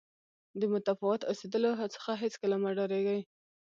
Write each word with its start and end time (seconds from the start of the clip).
د 0.59 0.61
متفاوت 0.73 1.21
اوسېدلو 1.29 1.71
څخه 1.95 2.11
هېڅکله 2.23 2.55
مه 2.63 2.71
ډارېږئ. 2.77 3.19